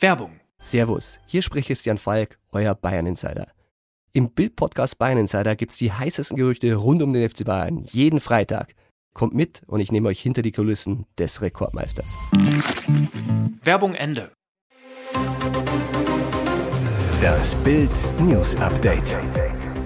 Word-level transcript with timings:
Werbung. 0.00 0.38
Servus, 0.60 1.18
hier 1.26 1.42
spricht 1.42 1.66
Christian 1.66 1.98
Falk, 1.98 2.38
euer 2.52 2.76
Bayern 2.76 3.06
Insider. 3.06 3.48
Im 4.12 4.30
Bild-Podcast 4.30 4.96
Bayern 4.96 5.18
Insider 5.18 5.56
gibt's 5.56 5.76
die 5.76 5.92
heißesten 5.92 6.36
Gerüchte 6.36 6.72
rund 6.76 7.02
um 7.02 7.12
den 7.12 7.28
FC 7.28 7.44
Bayern 7.44 7.84
jeden 7.90 8.20
Freitag. 8.20 8.76
Kommt 9.12 9.34
mit 9.34 9.62
und 9.66 9.80
ich 9.80 9.90
nehme 9.90 10.08
euch 10.08 10.20
hinter 10.20 10.42
die 10.42 10.52
Kulissen 10.52 11.06
des 11.18 11.42
Rekordmeisters. 11.42 12.16
Werbung 13.64 13.94
Ende. 13.94 14.30
Das 17.20 17.56
Bild 17.56 17.90
News 18.20 18.54
Update. 18.60 19.16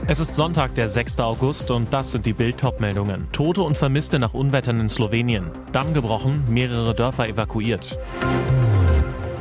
Es 0.09 0.21
ist 0.21 0.37
Sonntag, 0.37 0.75
der 0.75 0.91
6. 0.91 1.21
August 1.21 1.71
und 1.71 1.91
das 1.91 2.13
sind 2.13 2.27
die 2.27 2.35
Bild-Top-Meldungen. 2.35 3.33
Tote 3.33 3.63
und 3.63 3.79
Vermisste 3.79 4.19
nach 4.19 4.35
Unwettern 4.35 4.79
in 4.79 4.91
Slowenien. 4.91 5.51
Damm 5.73 5.95
gebrochen, 5.95 6.45
mehrere 6.51 6.95
Dörfer 6.95 7.29
evakuiert. 7.29 7.99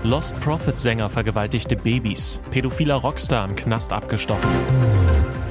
Lost 0.04 0.40
Profits-Sänger 0.42 1.12
vergewaltigte 1.12 1.76
Babys. 1.76 2.42
Pädophiler 2.50 2.96
Rockstar 2.96 3.48
im 3.48 3.56
Knast 3.56 3.94
abgestochen. 3.94 4.50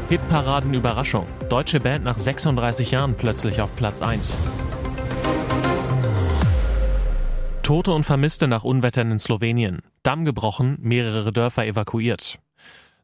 Hitparaden 0.09 0.75
Überraschung. 0.75 1.27
Deutsche 1.48 1.79
Band 1.79 2.02
nach 2.02 2.19
36 2.19 2.91
Jahren 2.91 3.15
plötzlich 3.15 3.61
auf 3.61 3.75
Platz 3.77 4.02
1. 4.02 4.39
Tote 7.62 7.92
und 7.92 8.02
Vermisste 8.02 8.48
nach 8.48 8.65
Unwettern 8.65 9.12
in 9.12 9.20
Slowenien. 9.20 9.83
Damm 10.02 10.25
gebrochen, 10.25 10.78
mehrere 10.80 11.33
Dörfer 11.33 11.64
evakuiert. 11.64 12.41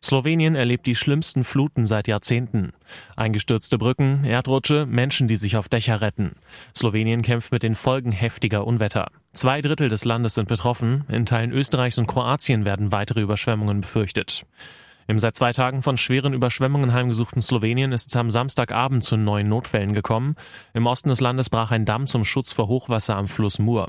Slowenien 0.02 0.54
erlebt 0.54 0.86
die 0.86 0.94
schlimmsten 0.94 1.44
Fluten 1.44 1.86
seit 1.86 2.08
Jahrzehnten. 2.08 2.72
Eingestürzte 3.16 3.78
Brücken, 3.78 4.24
Erdrutsche, 4.24 4.86
Menschen, 4.86 5.28
die 5.28 5.36
sich 5.36 5.56
auf 5.56 5.68
Dächer 5.68 6.00
retten. 6.00 6.36
Slowenien 6.76 7.22
kämpft 7.22 7.52
mit 7.52 7.62
den 7.62 7.74
Folgen 7.74 8.12
heftiger 8.12 8.66
Unwetter. 8.66 9.08
Zwei 9.32 9.60
Drittel 9.60 9.88
des 9.88 10.04
Landes 10.04 10.34
sind 10.34 10.48
betroffen, 10.48 11.04
in 11.08 11.26
Teilen 11.26 11.52
Österreichs 11.52 11.98
und 11.98 12.06
Kroatien 12.06 12.64
werden 12.64 12.92
weitere 12.92 13.20
Überschwemmungen 13.20 13.82
befürchtet. 13.82 14.46
Im 15.08 15.20
seit 15.20 15.36
zwei 15.36 15.52
Tagen 15.52 15.82
von 15.82 15.96
schweren 15.96 16.32
Überschwemmungen 16.32 16.92
heimgesuchten 16.92 17.40
Slowenien 17.40 17.92
ist 17.92 18.08
es 18.10 18.16
am 18.16 18.32
Samstagabend 18.32 19.04
zu 19.04 19.16
neuen 19.16 19.48
Notfällen 19.48 19.92
gekommen. 19.92 20.34
Im 20.74 20.86
Osten 20.86 21.10
des 21.10 21.20
Landes 21.20 21.48
brach 21.48 21.70
ein 21.70 21.84
Damm 21.84 22.08
zum 22.08 22.24
Schutz 22.24 22.52
vor 22.52 22.66
Hochwasser 22.66 23.16
am 23.16 23.28
Fluss 23.28 23.60
Mur. 23.60 23.88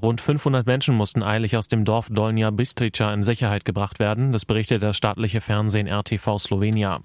Rund 0.00 0.22
500 0.22 0.66
Menschen 0.66 0.94
mussten 0.94 1.22
eilig 1.22 1.58
aus 1.58 1.68
dem 1.68 1.84
Dorf 1.84 2.08
Dolnja 2.10 2.50
Bistrica 2.50 3.12
in 3.12 3.22
Sicherheit 3.22 3.66
gebracht 3.66 3.98
werden. 3.98 4.32
Das 4.32 4.46
berichtet 4.46 4.82
das 4.82 4.96
staatliche 4.96 5.42
Fernsehen 5.42 5.86
RTV 5.86 6.38
Slovenia. 6.38 7.00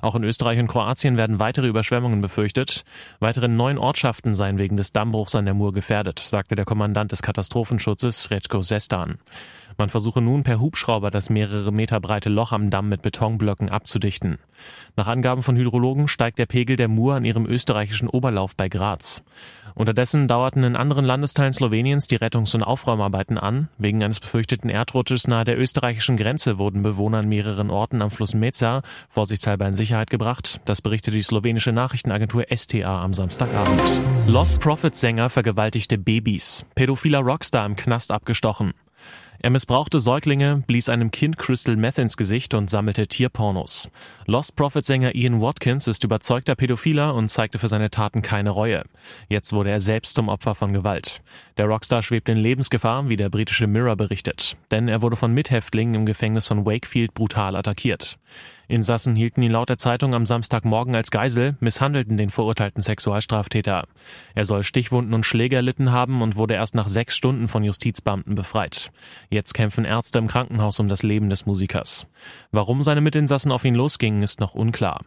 Auch 0.00 0.14
in 0.14 0.24
Österreich 0.24 0.58
und 0.58 0.66
Kroatien 0.66 1.16
werden 1.16 1.38
weitere 1.38 1.66
Überschwemmungen 1.66 2.20
befürchtet. 2.20 2.84
Weitere 3.20 3.48
neun 3.48 3.78
Ortschaften 3.78 4.34
seien 4.34 4.58
wegen 4.58 4.76
des 4.76 4.92
Dammbruchs 4.92 5.34
an 5.34 5.44
der 5.44 5.54
Mur 5.54 5.72
gefährdet, 5.72 6.18
sagte 6.18 6.56
der 6.56 6.64
Kommandant 6.64 7.12
des 7.12 7.22
Katastrophenschutzes 7.22 8.30
Retko 8.30 8.62
Sestan. 8.62 9.18
Man 9.76 9.88
versuche 9.88 10.20
nun 10.20 10.42
per 10.42 10.60
Hubschrauber 10.60 11.10
das 11.10 11.30
mehrere 11.30 11.72
Meter 11.72 12.00
breite 12.00 12.28
Loch 12.28 12.52
am 12.52 12.70
Damm 12.70 12.88
mit 12.88 13.02
Betonblöcken 13.02 13.68
abzudichten. 13.68 14.38
Nach 14.96 15.06
Angaben 15.06 15.42
von 15.42 15.56
Hydrologen 15.56 16.08
steigt 16.08 16.38
der 16.38 16.46
Pegel 16.46 16.76
der 16.76 16.88
Mur 16.88 17.14
an 17.16 17.24
ihrem 17.24 17.46
österreichischen 17.46 18.08
Oberlauf 18.08 18.54
bei 18.56 18.68
Graz. 18.68 19.22
Unterdessen 19.74 20.28
dauerten 20.28 20.62
in 20.62 20.76
anderen 20.76 21.04
Landesteilen 21.04 21.52
Sloweniens 21.52 22.06
die 22.06 22.14
Rettungs- 22.16 22.54
und 22.54 22.62
Aufräumarbeiten 22.62 23.38
an. 23.38 23.68
Wegen 23.76 24.04
eines 24.04 24.20
befürchteten 24.20 24.70
Erdrutsches 24.70 25.26
nahe 25.26 25.44
der 25.44 25.58
österreichischen 25.58 26.16
Grenze 26.16 26.58
wurden 26.58 26.82
Bewohner 26.82 27.18
an 27.18 27.28
mehreren 27.28 27.70
Orten 27.70 28.00
am 28.00 28.12
Fluss 28.12 28.34
Meza 28.34 28.82
vorsichtshalber 29.08 29.66
in 29.66 29.74
Sicherheit 29.74 30.10
gebracht. 30.10 30.60
Das 30.64 30.80
berichtete 30.80 31.16
die 31.16 31.22
slowenische 31.24 31.72
Nachrichtenagentur 31.72 32.44
STA 32.54 33.02
am 33.02 33.12
Samstagabend. 33.14 33.82
Lost 34.28 34.60
Profits 34.60 35.00
Sänger 35.00 35.28
vergewaltigte 35.28 35.98
Babys. 35.98 36.64
Pädophiler 36.76 37.20
Rockstar 37.20 37.66
im 37.66 37.74
Knast 37.74 38.12
abgestochen. 38.12 38.74
Er 39.44 39.50
missbrauchte 39.50 40.00
Säuglinge, 40.00 40.64
blies 40.66 40.88
einem 40.88 41.10
Kind 41.10 41.36
Crystal 41.36 41.76
Meth 41.76 41.98
ins 41.98 42.16
Gesicht 42.16 42.54
und 42.54 42.70
sammelte 42.70 43.06
Tierpornos. 43.06 43.90
Lost 44.24 44.56
Prophet-Sänger 44.56 45.14
Ian 45.14 45.42
Watkins 45.42 45.86
ist 45.86 46.02
überzeugter 46.02 46.54
Pädophiler 46.54 47.14
und 47.14 47.28
zeigte 47.28 47.58
für 47.58 47.68
seine 47.68 47.90
Taten 47.90 48.22
keine 48.22 48.48
Reue. 48.48 48.84
Jetzt 49.28 49.52
wurde 49.52 49.68
er 49.68 49.82
selbst 49.82 50.14
zum 50.14 50.30
Opfer 50.30 50.54
von 50.54 50.72
Gewalt. 50.72 51.20
Der 51.58 51.66
Rockstar 51.66 52.02
schwebt 52.02 52.30
in 52.30 52.38
Lebensgefahr, 52.38 53.10
wie 53.10 53.16
der 53.16 53.28
britische 53.28 53.66
Mirror 53.66 53.96
berichtet. 53.96 54.56
Denn 54.70 54.88
er 54.88 55.02
wurde 55.02 55.16
von 55.16 55.34
Mithäftlingen 55.34 55.94
im 55.94 56.06
Gefängnis 56.06 56.46
von 56.46 56.64
Wakefield 56.64 57.12
brutal 57.12 57.54
attackiert. 57.54 58.18
Insassen 58.68 59.14
hielten 59.14 59.42
ihn 59.42 59.52
laut 59.52 59.68
der 59.68 59.78
Zeitung 59.78 60.14
am 60.14 60.26
Samstagmorgen 60.26 60.94
als 60.94 61.10
Geisel, 61.10 61.56
misshandelten 61.60 62.16
den 62.16 62.30
verurteilten 62.30 62.82
Sexualstraftäter. 62.82 63.84
Er 64.34 64.44
soll 64.44 64.62
Stichwunden 64.62 65.14
und 65.14 65.26
Schläge 65.26 65.56
erlitten 65.56 65.92
haben 65.92 66.22
und 66.22 66.36
wurde 66.36 66.54
erst 66.54 66.74
nach 66.74 66.88
sechs 66.88 67.16
Stunden 67.16 67.48
von 67.48 67.64
Justizbeamten 67.64 68.34
befreit. 68.34 68.90
Jetzt 69.30 69.54
kämpfen 69.54 69.84
Ärzte 69.84 70.18
im 70.18 70.28
Krankenhaus 70.28 70.80
um 70.80 70.88
das 70.88 71.02
Leben 71.02 71.30
des 71.30 71.46
Musikers. 71.46 72.06
Warum 72.52 72.82
seine 72.82 73.00
Mitinsassen 73.00 73.52
auf 73.52 73.64
ihn 73.64 73.74
losgingen, 73.74 74.22
ist 74.22 74.40
noch 74.40 74.54
unklar. 74.54 75.04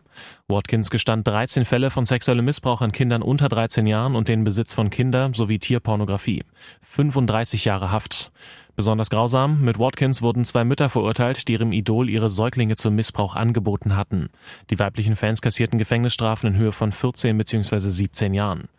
Watkins 0.47 0.89
gestand 0.89 1.27
13 1.27 1.65
Fälle 1.65 1.89
von 1.89 2.05
sexuellem 2.05 2.45
Missbrauch 2.45 2.81
an 2.81 2.91
Kindern 2.91 3.21
unter 3.21 3.49
13 3.49 3.87
Jahren 3.87 4.15
und 4.15 4.27
den 4.27 4.43
Besitz 4.43 4.73
von 4.73 4.89
Kinder 4.89 5.31
sowie 5.33 5.59
Tierpornografie. 5.59 6.43
35 6.81 7.65
Jahre 7.65 7.91
Haft. 7.91 8.31
Besonders 8.77 9.09
grausam, 9.09 9.61
mit 9.61 9.79
Watkins 9.79 10.21
wurden 10.21 10.45
zwei 10.45 10.63
Mütter 10.63 10.89
verurteilt, 10.89 11.47
die 11.47 11.53
ihrem 11.53 11.71
Idol 11.71 12.11
ihre 12.11 12.29
Säuglinge 12.29 12.75
zum 12.75 12.93
Missbrauch 12.93 13.35
angeboten 13.35 13.97
hatten. 13.97 14.29
Die 14.69 14.77
weiblichen 14.77 15.15
Fans 15.15 15.41
kassierten 15.41 15.79
Gefängnisstrafen 15.79 16.53
in 16.53 16.59
Höhe 16.59 16.71
von 16.71 16.91
14 16.91 17.35
bzw. 17.35 17.79
17 17.79 18.35
Jahren. 18.35 18.69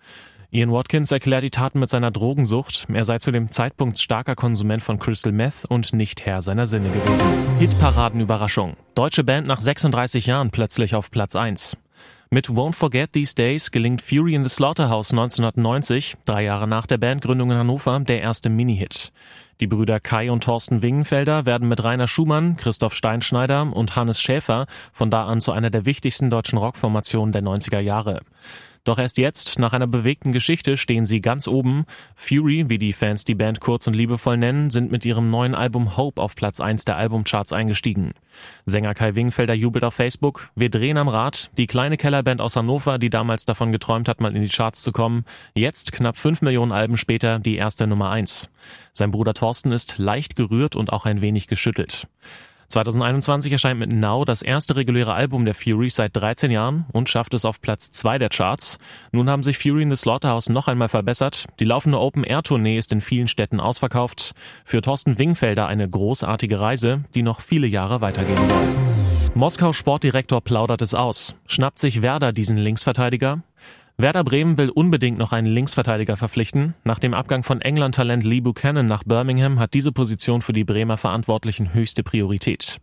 Ian 0.53 0.70
Watkins 0.70 1.10
erklärt 1.10 1.42
die 1.42 1.50
Taten 1.50 1.81
mit 1.81 1.88
seiner 1.88 2.12
Drogensucht. 2.12 2.87
Er 2.94 3.04
sei 3.04 3.19
zu 3.19 3.32
dem 3.32 3.50
Zeitpunkt 3.50 3.98
starker 3.98 4.37
Konsument 4.37 4.84
von 4.84 5.00
Crystal 5.00 5.32
Meth 5.32 5.64
und 5.69 5.92
nicht 5.92 6.25
Herr 6.25 6.42
seiner 6.42 6.69
Sinne 6.69 6.91
gewesen. 6.91 7.26
Hitparaden-Überraschung. 7.58 8.76
Deutsche 8.94 9.25
Band 9.25 9.48
nach 9.48 9.60
36 9.60 10.26
Jahren 10.26 10.50
plötzlich 10.50 10.94
auf 10.94 11.10
Platz 11.10 11.34
1. 11.34 11.76
Mit 12.31 12.50
Won't 12.50 12.75
Forget 12.75 13.15
These 13.15 13.34
Days 13.34 13.71
gelingt 13.71 14.03
Fury 14.03 14.34
in 14.34 14.44
the 14.44 14.50
Slaughterhouse 14.50 15.12
1990, 15.12 16.19
drei 16.27 16.44
Jahre 16.44 16.69
nach 16.69 16.87
der 16.87 16.99
Bandgründung 16.99 17.50
in 17.50 17.56
Hannover, 17.56 17.99
der 18.00 18.21
erste 18.21 18.50
Mini-Hit. 18.50 19.12
Die 19.61 19.66
Brüder 19.66 19.99
Kai 19.99 20.31
und 20.31 20.44
Thorsten 20.44 20.83
Wingenfelder 20.83 21.47
werden 21.47 21.69
mit 21.69 21.83
Rainer 21.83 22.06
Schumann, 22.06 22.59
Christoph 22.59 22.94
Steinschneider 22.94 23.75
und 23.75 23.97
Hannes 23.97 24.21
Schäfer 24.21 24.67
von 24.93 25.11
da 25.11 25.25
an 25.25 25.41
zu 25.41 25.53
einer 25.53 25.71
der 25.71 25.87
wichtigsten 25.87 26.28
deutschen 26.28 26.59
Rockformationen 26.59 27.33
der 27.33 27.43
90er 27.43 27.81
Jahre. 27.81 28.21
Doch 28.84 28.99
erst 28.99 29.19
jetzt, 29.19 29.59
nach 29.59 29.72
einer 29.72 29.87
bewegten 29.87 30.33
Geschichte, 30.33 30.77
stehen 30.77 31.06
sie 31.06 31.21
ganz 31.21 31.47
oben. 31.47 31.84
Fury, 32.15 32.69
wie 32.69 32.78
die 32.78 32.93
Fans 32.93 33.25
die 33.25 33.34
Band 33.34 33.61
kurz 33.61 33.87
und 33.87 33.94
liebevoll 33.94 34.37
nennen, 34.37 34.71
sind 34.71 34.91
mit 34.91 35.05
ihrem 35.05 35.31
neuen 35.31 35.55
Album 35.55 35.97
Hope 35.97 36.21
auf 36.21 36.34
Platz 36.34 36.61
1 36.61 36.84
der 36.84 36.97
Albumcharts 36.97 37.53
eingestiegen. 37.53 38.12
Sänger 38.67 38.94
Kai 38.94 39.15
Wingfelder 39.15 39.55
jubelt 39.55 39.84
auf 39.84 39.94
Facebook. 39.94 40.50
Wir 40.55 40.71
drehen 40.71 40.97
am 40.97 41.09
Rad. 41.09 41.50
Die 41.59 41.67
kleine 41.67 41.97
Kellerband 41.97 42.41
aus 42.41 42.56
Hannover, 42.56 42.99
die 42.99 43.11
damals 43.11 43.44
davon 43.44 43.72
geträumt 43.72 44.09
hat, 44.09 44.21
mal 44.21 44.34
in 44.34 44.43
die 44.43 44.49
Charts 44.49 44.83
zu 44.83 44.93
kommen. 44.93 45.25
Jetzt, 45.55 45.93
knapp 45.93 46.17
5 46.17 46.43
Millionen 46.43 46.72
Alben 46.72 46.97
später, 46.97 47.38
die 47.38 47.56
erste 47.56 47.87
Nummer 47.87 48.11
1. 48.11 48.49
Sein 48.93 49.11
Bruder 49.11 49.34
Thorsten 49.34 49.72
ist 49.72 49.99
leicht 49.99 50.37
gerührt 50.37 50.77
und 50.77 50.93
auch 50.93 51.05
ein 51.05 51.21
wenig 51.21 51.47
geschüttelt. 51.47 52.09
2021 52.69 53.51
erscheint 53.51 53.81
mit 53.81 53.93
Now 53.93 54.27
das 54.27 54.43
erste 54.43 54.77
reguläre 54.77 55.15
Album 55.15 55.47
der 55.47 55.55
Furies 55.55 55.95
seit 55.95 56.15
13 56.15 56.51
Jahren 56.51 56.84
und 56.93 57.09
schafft 57.09 57.33
es 57.33 57.47
auf 57.47 57.62
Platz 57.62 57.93
2 57.93 58.19
der 58.19 58.29
Charts. 58.29 58.79
Nun 59.11 59.31
haben 59.31 59.43
sich 59.43 59.56
Fury 59.56 59.83
in 59.83 59.91
the 59.91 59.97
Slaughterhouse 59.97 60.51
noch 60.51 60.69
einmal 60.69 60.91
verbessert. 60.91 61.47
Die 61.61 61.65
laufende 61.65 61.99
Open-Air-Tournee 61.99 62.77
ist 62.77 62.93
in 62.93 63.01
vielen 63.01 63.27
Städten 63.27 63.59
ausverkauft. 63.59 64.33
Für 64.67 64.83
Thorsten 64.83 65.19
Wingfelder 65.19 65.67
eine 65.67 65.89
großartige 65.89 66.61
Reise, 66.61 67.05
die 67.15 67.23
noch 67.23 67.41
viele 67.41 67.67
Jahre 67.67 68.03
weitergehen 68.03 68.37
soll. 68.37 68.69
Moskau 69.35 69.73
Sportdirektor 69.73 70.43
plaudert 70.43 70.83
es 70.83 70.95
aus. 70.95 71.37
Schnappt 71.47 71.79
sich 71.79 72.03
Werder 72.03 72.33
diesen 72.33 72.59
Linksverteidiger? 72.59 73.43
Werder 74.00 74.22
Bremen 74.22 74.56
will 74.56 74.70
unbedingt 74.70 75.19
noch 75.19 75.32
einen 75.32 75.48
Linksverteidiger 75.48 76.16
verpflichten. 76.16 76.75
Nach 76.84 77.00
dem 77.00 77.14
Abgang 77.14 77.42
von 77.42 77.60
England-Talent 77.60 78.22
Lee 78.22 78.41
Buchanan 78.41 78.86
nach 78.86 79.03
Birmingham 79.03 79.59
hat 79.59 79.75
diese 79.75 79.91
Position 79.91 80.41
für 80.41 80.53
die 80.53 80.62
Bremer 80.62 80.96
Verantwortlichen 80.96 81.75
höchste 81.75 82.05
Priorität. 82.05 82.78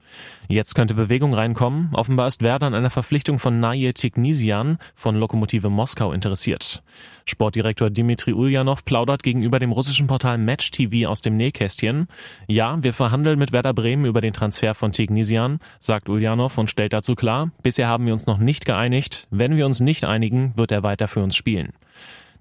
Jetzt 0.49 0.75
könnte 0.75 0.93
Bewegung 0.93 1.33
reinkommen. 1.33 1.89
Offenbar 1.93 2.27
ist 2.27 2.41
Werder 2.41 2.67
an 2.67 2.73
einer 2.73 2.89
Verpflichtung 2.89 3.39
von 3.39 3.61
Naye 3.61 3.93
Tignisian 3.93 4.77
von 4.93 5.15
Lokomotive 5.15 5.69
Moskau 5.69 6.11
interessiert. 6.11 6.83
Sportdirektor 7.25 7.89
Dimitri 7.89 8.33
Ulyanov 8.33 8.85
plaudert 8.85 9.23
gegenüber 9.23 9.57
dem 9.57 9.71
russischen 9.71 10.05
Portal 10.07 10.37
Match 10.37 10.69
TV 10.69 11.09
aus 11.09 11.21
dem 11.21 11.37
Nähkästchen. 11.37 12.07
Ja, 12.47 12.77
wir 12.83 12.93
verhandeln 12.93 13.39
mit 13.39 13.51
Werder 13.51 13.73
Bremen 13.73 14.05
über 14.05 14.21
den 14.21 14.33
Transfer 14.33 14.75
von 14.75 14.91
Tignisian, 14.91 15.59
sagt 15.79 16.07
Ulyanov 16.07 16.57
und 16.57 16.69
stellt 16.69 16.93
dazu 16.93 17.15
klar, 17.15 17.49
bisher 17.63 17.87
haben 17.87 18.05
wir 18.05 18.13
uns 18.13 18.27
noch 18.27 18.37
nicht 18.37 18.65
geeinigt. 18.65 19.27
Wenn 19.31 19.55
wir 19.55 19.65
uns 19.65 19.79
nicht 19.79 20.03
einigen, 20.03 20.53
wird 20.55 20.71
er 20.71 20.83
weiter 20.83 21.04
für 21.07 21.21
uns 21.21 21.35
spielen. 21.35 21.73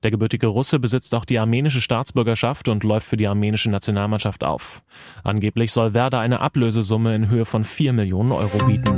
Der 0.05 0.11
gebürtige 0.11 0.49
Russe 0.49 0.79
besitzt 0.79 1.15
auch 1.15 1.25
die 1.25 1.39
armenische 1.39 1.81
Staatsbürgerschaft 1.81 2.69
und 2.69 2.85
läuft 2.85 3.07
für 3.07 3.17
die 3.17 3.27
armenische 3.27 3.71
Nationalmannschaft 3.71 4.45
auf. 4.45 4.83
Angeblich 5.23 5.73
soll 5.73 5.95
Werder 5.95 6.21
eine 6.21 6.41
Ablösesumme 6.41 7.15
in 7.15 7.29
Höhe 7.31 7.47
von 7.47 7.65
4 7.65 7.95
Millionen 7.95 8.33
Euro 8.33 8.59
bieten. 8.67 8.97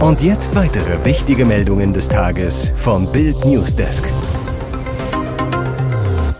Und 0.00 0.22
jetzt 0.22 0.54
weitere 0.54 1.04
wichtige 1.04 1.44
Meldungen 1.44 1.92
des 1.92 2.08
Tages 2.08 2.70
vom 2.76 3.10
Bild 3.10 3.44
Newsdesk. 3.44 4.04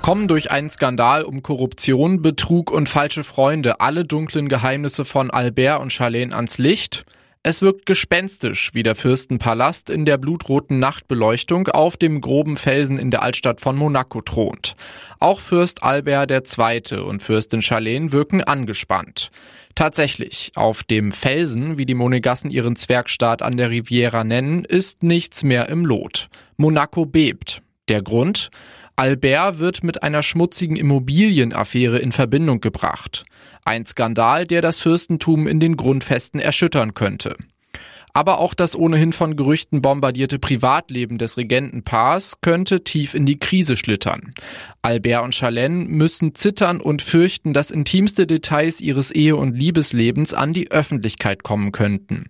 Kommen 0.00 0.28
durch 0.28 0.50
einen 0.50 0.70
Skandal 0.70 1.24
um 1.24 1.42
Korruption, 1.42 2.20
Betrug 2.20 2.70
und 2.70 2.88
falsche 2.88 3.24
Freunde 3.24 3.80
alle 3.80 4.04
dunklen 4.04 4.48
Geheimnisse 4.48 5.04
von 5.04 5.30
Albert 5.30 5.80
und 5.80 5.92
Charlene 5.92 6.36
ans 6.36 6.58
Licht? 6.58 7.06
Es 7.46 7.60
wirkt 7.60 7.84
gespenstisch, 7.84 8.70
wie 8.72 8.82
der 8.82 8.94
Fürstenpalast 8.94 9.90
in 9.90 10.06
der 10.06 10.16
blutroten 10.16 10.78
Nachtbeleuchtung 10.78 11.68
auf 11.68 11.98
dem 11.98 12.22
groben 12.22 12.56
Felsen 12.56 12.98
in 12.98 13.10
der 13.10 13.20
Altstadt 13.22 13.60
von 13.60 13.76
Monaco 13.76 14.22
thront. 14.22 14.76
Auch 15.20 15.40
Fürst 15.40 15.82
Albert 15.82 16.30
II. 16.30 17.00
und 17.00 17.22
Fürstin 17.22 17.60
Charlene 17.60 18.12
wirken 18.12 18.42
angespannt. 18.42 19.30
Tatsächlich, 19.74 20.52
auf 20.54 20.84
dem 20.84 21.12
Felsen, 21.12 21.76
wie 21.76 21.84
die 21.84 21.92
Monegassen 21.92 22.50
ihren 22.50 22.76
Zwergstaat 22.76 23.42
an 23.42 23.58
der 23.58 23.68
Riviera 23.68 24.24
nennen, 24.24 24.64
ist 24.64 25.02
nichts 25.02 25.44
mehr 25.44 25.68
im 25.68 25.84
Lot. 25.84 26.28
Monaco 26.56 27.04
bebt. 27.04 27.60
Der 27.90 28.00
Grund? 28.00 28.48
Albert 28.96 29.58
wird 29.58 29.82
mit 29.82 30.02
einer 30.02 30.22
schmutzigen 30.22 30.76
Immobilienaffäre 30.76 31.98
in 31.98 32.12
Verbindung 32.12 32.60
gebracht. 32.60 33.24
Ein 33.64 33.86
Skandal, 33.86 34.46
der 34.46 34.62
das 34.62 34.78
Fürstentum 34.78 35.48
in 35.48 35.58
den 35.58 35.76
Grundfesten 35.76 36.38
erschüttern 36.38 36.94
könnte. 36.94 37.36
Aber 38.16 38.38
auch 38.38 38.54
das 38.54 38.76
ohnehin 38.76 39.12
von 39.12 39.34
Gerüchten 39.34 39.82
bombardierte 39.82 40.38
Privatleben 40.38 41.18
des 41.18 41.36
Regentenpaars 41.36 42.40
könnte 42.40 42.84
tief 42.84 43.12
in 43.12 43.26
die 43.26 43.40
Krise 43.40 43.76
schlittern. 43.76 44.32
Albert 44.82 45.24
und 45.24 45.34
Charlene 45.34 45.86
müssen 45.86 46.36
zittern 46.36 46.80
und 46.80 47.02
fürchten, 47.02 47.52
dass 47.52 47.72
intimste 47.72 48.28
Details 48.28 48.80
ihres 48.80 49.10
Ehe- 49.10 49.34
und 49.34 49.56
Liebeslebens 49.56 50.32
an 50.32 50.52
die 50.52 50.70
Öffentlichkeit 50.70 51.42
kommen 51.42 51.72
könnten. 51.72 52.26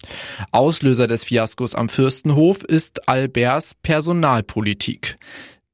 Auslöser 0.52 1.06
des 1.06 1.24
Fiaskos 1.24 1.74
am 1.74 1.90
Fürstenhof 1.90 2.64
ist 2.64 3.06
Alberts 3.06 3.74
Personalpolitik. 3.74 5.18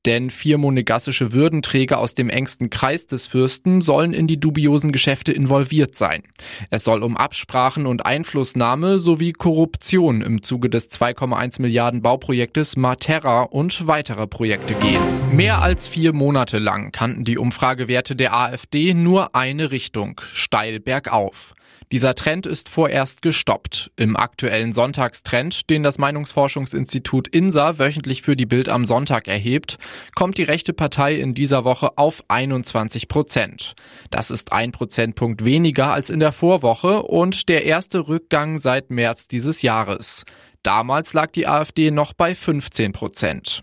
Denn 0.06 0.30
vier 0.30 0.56
monegassische 0.56 1.34
Würdenträger 1.34 1.98
aus 1.98 2.14
dem 2.14 2.30
engsten 2.30 2.70
Kreis 2.70 3.06
des 3.06 3.26
Fürsten 3.26 3.82
sollen 3.82 4.14
in 4.14 4.26
die 4.26 4.40
dubiosen 4.40 4.92
Geschäfte 4.92 5.30
involviert 5.32 5.94
sein. 5.94 6.22
Es 6.70 6.84
soll 6.84 7.02
um 7.02 7.18
Absprachen 7.18 7.84
und 7.84 8.06
Einflussnahme 8.06 8.98
sowie 8.98 9.32
Korruption 9.32 10.22
im 10.22 10.42
Zuge 10.42 10.70
des 10.70 10.90
2,1 10.90 11.60
Milliarden 11.60 12.00
Bauprojektes 12.00 12.76
Materra 12.76 13.42
und 13.42 13.86
weiterer 13.86 14.26
Projekte 14.26 14.74
gehen. 14.74 15.02
Mehr 15.32 15.60
als 15.60 15.86
vier 15.86 16.14
Monate 16.14 16.58
lang 16.58 16.92
kannten 16.92 17.24
die 17.24 17.36
Umfragewerte 17.36 18.16
der 18.16 18.34
AfD 18.34 18.94
nur 18.94 19.34
eine 19.34 19.70
Richtung, 19.70 20.20
steil 20.32 20.80
bergauf. 20.80 21.54
Dieser 21.92 22.14
Trend 22.14 22.46
ist 22.46 22.68
vorerst 22.68 23.20
gestoppt. 23.20 23.90
Im 23.96 24.16
aktuellen 24.16 24.72
Sonntagstrend, 24.72 25.68
den 25.70 25.82
das 25.82 25.98
Meinungsforschungsinstitut 25.98 27.26
INSA 27.26 27.80
wöchentlich 27.80 28.22
für 28.22 28.36
die 28.36 28.46
Bild 28.46 28.68
am 28.68 28.84
Sonntag 28.84 29.26
erhebt, 29.26 29.76
kommt 30.14 30.38
die 30.38 30.44
rechte 30.44 30.72
Partei 30.72 31.16
in 31.16 31.34
dieser 31.34 31.64
Woche 31.64 31.98
auf 31.98 32.22
21 32.28 33.08
Prozent. 33.08 33.74
Das 34.10 34.30
ist 34.30 34.52
ein 34.52 34.70
Prozentpunkt 34.70 35.44
weniger 35.44 35.92
als 35.92 36.10
in 36.10 36.20
der 36.20 36.30
Vorwoche 36.30 37.02
und 37.02 37.48
der 37.48 37.64
erste 37.64 38.06
Rückgang 38.06 38.60
seit 38.60 38.90
März 38.90 39.26
dieses 39.26 39.62
Jahres. 39.62 40.24
Damals 40.62 41.12
lag 41.12 41.32
die 41.32 41.48
AfD 41.48 41.90
noch 41.90 42.12
bei 42.12 42.36
15 42.36 42.92
Prozent. 42.92 43.62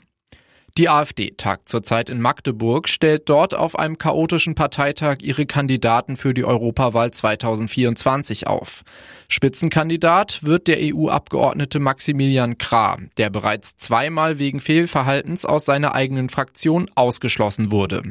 Die 0.78 0.90
AfD 0.90 1.34
tagt 1.36 1.70
zurzeit 1.70 2.08
in 2.08 2.22
Magdeburg, 2.22 2.88
stellt 2.88 3.30
dort 3.30 3.56
auf 3.56 3.80
einem 3.80 3.98
chaotischen 3.98 4.54
Parteitag 4.54 5.18
ihre 5.24 5.48
Kandidaten 5.48 6.18
für 6.18 6.36
die 6.36 6.46
Europawahl 6.46 7.10
2024 7.10 8.46
auf. 8.46 8.84
Spitzenkandidat 9.28 10.44
wird 10.44 10.68
der 10.68 10.78
EU-Abgeordnete 10.80 11.80
Maximilian 11.80 12.60
Krah, 12.60 13.00
der 13.18 13.32
bereits 13.32 13.78
zweimal 13.78 14.38
wegen 14.38 14.60
Fehlverhaltens 14.60 15.46
aus 15.46 15.66
seiner 15.66 15.96
eigenen 15.96 16.30
Fraktion 16.30 16.92
ausgeschlossen 16.94 17.72
wurde. 17.72 18.04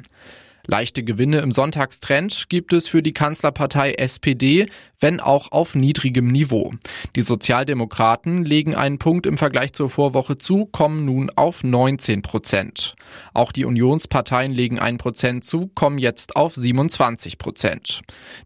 Leichte 0.66 1.04
Gewinne 1.04 1.38
im 1.38 1.52
Sonntagstrend 1.52 2.48
gibt 2.48 2.72
es 2.72 2.88
für 2.88 3.00
die 3.00 3.12
Kanzlerpartei 3.12 3.92
SPD, 3.92 4.66
wenn 5.00 5.20
auch 5.20 5.52
auf 5.52 5.74
niedrigem 5.74 6.26
Niveau. 6.26 6.72
Die 7.14 7.22
Sozialdemokraten 7.22 8.44
legen 8.44 8.74
einen 8.74 8.98
Punkt 8.98 9.26
im 9.26 9.36
Vergleich 9.38 9.72
zur 9.72 9.90
Vorwoche 9.90 10.38
zu, 10.38 10.66
kommen 10.66 11.04
nun 11.04 11.30
auf 11.36 11.64
19 11.64 12.22
Prozent. 12.22 12.94
Auch 13.34 13.52
die 13.52 13.64
Unionsparteien 13.64 14.52
legen 14.52 14.78
einen 14.78 14.98
Prozent 14.98 15.44
zu, 15.44 15.68
kommen 15.74 15.98
jetzt 15.98 16.36
auf 16.36 16.54
27 16.54 17.38
Prozent. 17.38 18.02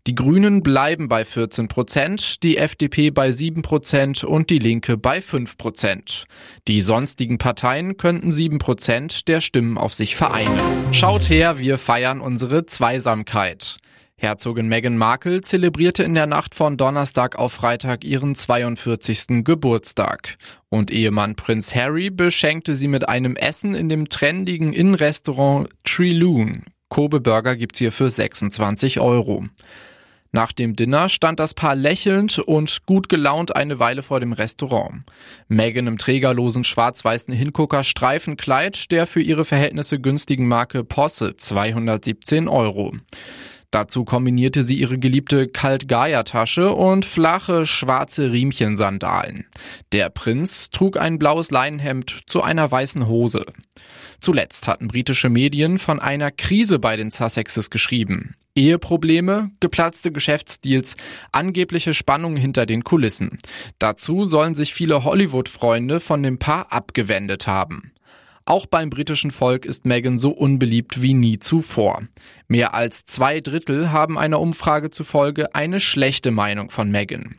Die 0.06 0.14
Grünen 0.14 0.62
bleiben 0.62 1.08
bei 1.08 1.25
14 1.25 1.69
Prozent, 1.69 2.43
die 2.43 2.56
FDP 2.56 3.11
bei 3.11 3.31
7 3.31 3.62
Prozent 3.62 4.25
und 4.25 4.50
die 4.50 4.58
Linke 4.58 4.96
bei 4.96 5.20
5 5.20 5.56
Prozent. 5.56 6.25
Die 6.69 6.81
sonstigen 6.81 7.38
Parteien 7.38 7.96
könnten 7.96 8.31
7 8.31 8.58
Prozent 8.58 9.29
der 9.29 9.41
Stimmen 9.41 9.79
auf 9.79 9.94
sich 9.94 10.17
vereinen. 10.17 10.58
Schaut 10.93 11.31
her, 11.31 11.58
wir 11.58 11.79
feiern 11.79 12.20
unsere 12.20 12.67
Zweisamkeit. 12.67 13.79
Herzogin 14.20 14.69
Meghan 14.69 14.99
Markle 14.99 15.40
zelebrierte 15.40 16.02
in 16.02 16.14
der 16.14 16.26
Nacht 16.26 16.55
von 16.55 16.76
Donnerstag 16.76 17.38
auf 17.38 17.55
Freitag 17.55 18.05
ihren 18.05 18.34
42. 18.34 19.44
Geburtstag. 19.44 20.37
Und 20.69 20.90
Ehemann 20.90 21.37
Prinz 21.37 21.75
Harry 21.75 22.11
beschenkte 22.11 22.75
sie 22.75 22.87
mit 22.87 23.08
einem 23.08 23.34
Essen 23.34 23.75
in 23.75 23.88
dem 23.88 24.11
trendigen 24.11 24.75
Innenrestaurant 24.75 25.70
Treloon. 25.84 26.64
Kobe 26.90 27.20
Burger 27.20 27.56
gibt's 27.56 27.78
hier 27.78 27.93
für 27.93 28.11
26 28.11 29.00
Euro. 29.00 29.46
Nach 30.32 30.52
dem 30.52 30.76
Dinner 30.76 31.08
stand 31.08 31.40
das 31.40 31.55
Paar 31.55 31.75
lächelnd 31.75 32.38
und 32.40 32.84
gut 32.84 33.08
gelaunt 33.08 33.56
eine 33.56 33.78
Weile 33.78 34.02
vor 34.02 34.20
dem 34.20 34.34
Restaurant. 34.34 35.02
Megan 35.49 35.87
im 35.87 35.96
trägerlosen 35.96 36.64
schwarz-weißen 36.64 37.32
Hingucker 37.32 37.84
Streifenkleid 37.84 38.90
der 38.90 39.06
für 39.06 39.22
ihre 39.22 39.46
Verhältnisse 39.46 39.99
günstigen 39.99 40.46
Marke 40.46 40.84
Posse 40.84 41.38
217 41.38 42.49
Euro. 42.49 42.93
Dazu 43.70 44.05
kombinierte 44.05 44.64
sie 44.64 44.75
ihre 44.75 44.99
geliebte 44.99 45.46
Kalt-Gaia-Tasche 45.46 46.72
und 46.72 47.05
flache 47.05 47.67
schwarze 47.67 48.32
Riemchensandalen. 48.32 49.46
Der 49.93 50.11
Prinz 50.11 50.70
trug 50.70 50.99
ein 50.99 51.19
blaues 51.19 51.50
Leinenhemd 51.52 52.22
zu 52.26 52.43
einer 52.43 52.70
weißen 52.70 53.06
Hose. 53.06 53.46
Zuletzt 54.20 54.67
hatten 54.67 54.88
britische 54.88 55.31
Medien 55.31 55.78
von 55.78 56.00
einer 56.00 56.31
Krise 56.31 56.78
bei 56.78 56.96
den 56.96 57.11
Sussexes 57.11 57.70
geschrieben. 57.70 58.34
Eheprobleme, 58.56 59.52
geplatzte 59.61 60.11
Geschäftsdeals, 60.11 60.96
angebliche 61.31 61.94
Spannungen 61.94 62.37
hinter 62.37 62.67
den 62.67 62.82
Kulissen. 62.82 63.38
Dazu 63.78 64.25
sollen 64.25 64.56
sich 64.56 64.75
viele 64.75 65.05
Hollywood-Freunde 65.05 66.00
von 66.00 66.22
dem 66.22 66.38
Paar 66.38 66.72
abgewendet 66.72 67.46
haben. 67.46 67.93
Auch 68.50 68.67
beim 68.67 68.91
britischen 68.91 69.31
Volk 69.31 69.64
ist 69.64 69.87
Meghan 69.87 70.19
so 70.19 70.32
unbeliebt 70.32 71.00
wie 71.00 71.14
nie 71.14 71.38
zuvor. 71.38 72.02
Mehr 72.49 72.75
als 72.75 73.06
zwei 73.06 73.41
Drittel 73.41 73.93
haben 73.93 74.19
einer 74.19 74.41
Umfrage 74.41 74.91
zufolge 74.91 75.55
eine 75.55 75.79
schlechte 75.79 76.32
Meinung 76.32 76.69
von 76.69 76.91
Meghan. 76.91 77.36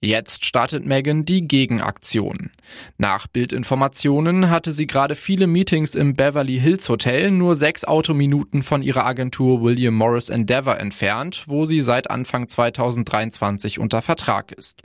Jetzt 0.00 0.46
startet 0.46 0.86
Megan 0.86 1.26
die 1.26 1.46
Gegenaktion. 1.46 2.50
Nach 2.96 3.26
Bildinformationen 3.26 4.48
hatte 4.48 4.72
sie 4.72 4.86
gerade 4.86 5.16
viele 5.16 5.46
Meetings 5.46 5.94
im 5.94 6.14
Beverly 6.14 6.58
Hills 6.58 6.88
Hotel 6.88 7.30
nur 7.30 7.56
sechs 7.56 7.84
Autominuten 7.84 8.62
von 8.62 8.82
ihrer 8.82 9.04
Agentur 9.04 9.60
William 9.60 9.92
Morris 9.92 10.30
Endeavour 10.30 10.80
entfernt, 10.80 11.44
wo 11.46 11.66
sie 11.66 11.82
seit 11.82 12.10
Anfang 12.10 12.48
2023 12.48 13.78
unter 13.78 14.00
Vertrag 14.00 14.50
ist. 14.52 14.80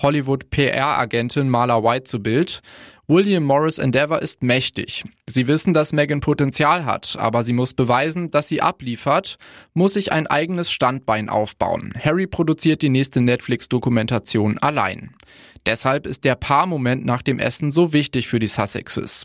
Hollywood 0.00 0.48
PR-Agentin 0.48 1.50
Marla 1.50 1.82
White 1.82 2.04
zu 2.04 2.22
Bild. 2.22 2.62
William 3.10 3.42
Morris 3.42 3.78
Endeavour 3.78 4.22
ist 4.22 4.44
mächtig. 4.44 5.02
Sie 5.28 5.48
wissen, 5.48 5.74
dass 5.74 5.92
Megan 5.92 6.20
Potenzial 6.20 6.84
hat, 6.84 7.16
aber 7.18 7.42
sie 7.42 7.52
muss 7.52 7.74
beweisen, 7.74 8.30
dass 8.30 8.46
sie 8.46 8.62
abliefert, 8.62 9.36
muss 9.74 9.94
sich 9.94 10.12
ein 10.12 10.28
eigenes 10.28 10.70
Standbein 10.70 11.28
aufbauen. 11.28 11.92
Harry 12.00 12.28
produziert 12.28 12.82
die 12.82 12.88
nächste 12.88 13.20
Netflix-Dokumentation 13.20 14.58
allein. 14.58 15.10
Deshalb 15.66 16.06
ist 16.06 16.22
der 16.22 16.36
Paarmoment 16.36 17.04
nach 17.04 17.22
dem 17.22 17.40
Essen 17.40 17.72
so 17.72 17.92
wichtig 17.92 18.28
für 18.28 18.38
die 18.38 18.46
Sussexes. 18.46 19.24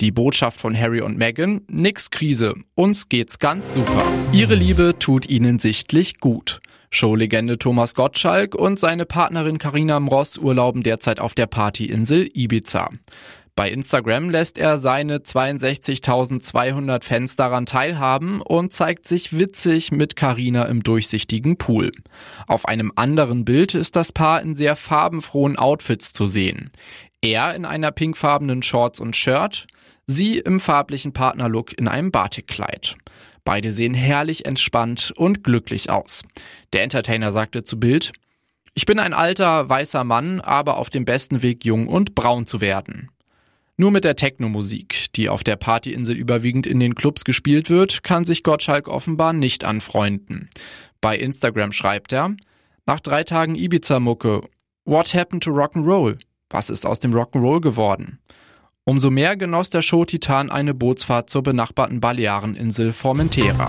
Die 0.00 0.12
Botschaft 0.12 0.60
von 0.60 0.78
Harry 0.78 1.00
und 1.00 1.18
Meghan, 1.18 1.62
nix 1.68 2.10
Krise, 2.12 2.54
uns 2.76 3.08
geht's 3.08 3.40
ganz 3.40 3.74
super. 3.74 4.04
Ihre 4.30 4.54
Liebe 4.54 4.94
tut 5.00 5.28
ihnen 5.28 5.58
sichtlich 5.58 6.20
gut. 6.20 6.60
Showlegende 6.90 7.58
Thomas 7.58 7.94
Gottschalk 7.94 8.54
und 8.54 8.78
seine 8.78 9.06
Partnerin 9.06 9.58
Karina 9.58 10.00
Mross 10.00 10.38
urlauben 10.38 10.82
derzeit 10.82 11.20
auf 11.20 11.34
der 11.34 11.46
Partyinsel 11.46 12.28
Ibiza. 12.32 12.90
Bei 13.56 13.70
Instagram 13.70 14.30
lässt 14.30 14.58
er 14.58 14.78
seine 14.78 15.18
62.200 15.18 17.04
Fans 17.04 17.36
daran 17.36 17.66
teilhaben 17.66 18.40
und 18.40 18.72
zeigt 18.72 19.06
sich 19.06 19.38
witzig 19.38 19.92
mit 19.92 20.16
Karina 20.16 20.64
im 20.64 20.82
durchsichtigen 20.82 21.56
Pool. 21.56 21.92
Auf 22.48 22.66
einem 22.66 22.90
anderen 22.96 23.44
Bild 23.44 23.74
ist 23.74 23.94
das 23.94 24.10
Paar 24.10 24.42
in 24.42 24.56
sehr 24.56 24.74
farbenfrohen 24.74 25.56
Outfits 25.56 26.12
zu 26.12 26.26
sehen. 26.26 26.70
Er 27.22 27.54
in 27.54 27.64
einer 27.64 27.92
pinkfarbenen 27.92 28.62
Shorts 28.62 28.98
und 28.98 29.14
Shirt, 29.14 29.68
sie 30.06 30.38
im 30.38 30.58
farblichen 30.58 31.12
Partnerlook 31.12 31.78
in 31.78 31.86
einem 31.86 32.10
Batikkleid. 32.10 32.96
Beide 33.44 33.72
sehen 33.72 33.94
herrlich 33.94 34.46
entspannt 34.46 35.12
und 35.16 35.44
glücklich 35.44 35.90
aus. 35.90 36.22
Der 36.72 36.82
Entertainer 36.82 37.30
sagte 37.30 37.62
zu 37.62 37.78
Bild, 37.78 38.12
ich 38.74 38.86
bin 38.86 38.98
ein 38.98 39.12
alter, 39.12 39.68
weißer 39.68 40.02
Mann, 40.02 40.40
aber 40.40 40.78
auf 40.78 40.90
dem 40.90 41.04
besten 41.04 41.42
Weg, 41.42 41.64
jung 41.64 41.86
und 41.86 42.14
braun 42.14 42.46
zu 42.46 42.60
werden. 42.60 43.10
Nur 43.76 43.90
mit 43.90 44.04
der 44.04 44.16
Techno-Musik, 44.16 45.12
die 45.14 45.28
auf 45.28 45.44
der 45.44 45.56
Partyinsel 45.56 46.16
überwiegend 46.16 46.66
in 46.66 46.80
den 46.80 46.94
Clubs 46.94 47.24
gespielt 47.24 47.70
wird, 47.70 48.02
kann 48.02 48.24
sich 48.24 48.42
Gottschalk 48.42 48.88
offenbar 48.88 49.32
nicht 49.32 49.64
anfreunden. 49.64 50.48
Bei 51.00 51.18
Instagram 51.18 51.72
schreibt 51.72 52.12
er, 52.12 52.36
nach 52.86 53.00
drei 53.00 53.24
Tagen 53.24 53.56
Ibiza-Mucke, 53.56 54.42
what 54.84 55.14
happened 55.14 55.42
to 55.42 55.50
Rock'n'Roll? 55.50 56.18
Was 56.50 56.70
ist 56.70 56.86
aus 56.86 57.00
dem 57.00 57.12
Rock'n'Roll 57.12 57.60
geworden? 57.60 58.20
Umso 58.86 59.10
mehr 59.10 59.34
genoss 59.38 59.70
der 59.70 59.80
Show-Titan 59.80 60.50
eine 60.50 60.74
Bootsfahrt 60.74 61.30
zur 61.30 61.42
benachbarten 61.42 62.00
Baleareninsel 62.00 62.92
Formentera. 62.92 63.66